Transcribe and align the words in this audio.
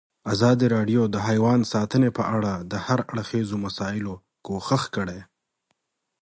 ازادي 0.33 0.65
راډیو 0.75 1.01
د 1.09 1.15
حیوان 1.27 1.59
ساتنه 1.73 2.09
په 2.17 2.23
اړه 2.35 2.53
د 2.71 2.73
هر 2.85 2.99
اړخیزو 3.11 3.55
مسایلو 3.65 4.13
پوښښ 4.45 4.83
کړی. 4.95 5.19